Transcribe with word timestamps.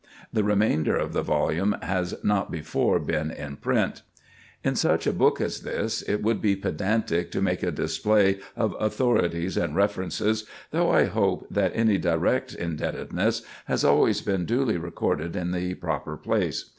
The 0.33 0.43
remainder 0.43 0.95
of 0.97 1.13
the 1.13 1.21
volume 1.21 1.75
has 1.83 2.15
not 2.23 2.49
before 2.49 2.97
been 2.99 3.29
in 3.29 3.57
print. 3.57 4.01
In 4.63 4.75
such 4.75 5.05
a 5.05 5.13
book 5.13 5.39
as 5.39 5.59
this, 5.59 6.01
it 6.01 6.23
would 6.23 6.41
be 6.41 6.55
pedantic 6.55 7.29
to 7.33 7.39
make 7.39 7.61
a 7.61 7.69
display 7.69 8.39
of 8.55 8.75
authorities 8.79 9.57
and 9.57 9.75
references, 9.75 10.47
though 10.71 10.89
I 10.89 11.03
hope 11.05 11.45
that 11.51 11.73
any 11.75 11.99
direct 11.99 12.55
indebtedness 12.55 13.43
has 13.65 13.83
always 13.83 14.21
been 14.21 14.45
duly 14.45 14.77
recorded 14.77 15.35
in 15.35 15.51
the 15.51 15.75
proper 15.75 16.17
place. 16.17 16.67